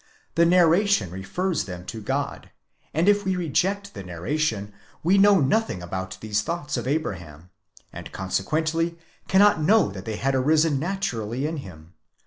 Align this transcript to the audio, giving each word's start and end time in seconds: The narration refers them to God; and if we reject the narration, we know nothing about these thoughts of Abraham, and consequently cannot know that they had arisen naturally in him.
The 0.33 0.47
narration 0.47 1.11
refers 1.11 1.65
them 1.65 1.85
to 1.85 2.01
God; 2.01 2.49
and 2.91 3.07
if 3.07 3.23
we 3.23 3.35
reject 3.35 3.93
the 3.93 4.01
narration, 4.03 4.73
we 5.03 5.19
know 5.19 5.39
nothing 5.39 5.83
about 5.83 6.17
these 6.21 6.41
thoughts 6.41 6.75
of 6.75 6.87
Abraham, 6.87 7.51
and 7.93 8.11
consequently 8.11 8.97
cannot 9.27 9.61
know 9.61 9.91
that 9.91 10.05
they 10.05 10.15
had 10.15 10.33
arisen 10.33 10.79
naturally 10.79 11.45
in 11.45 11.57
him. 11.57 11.93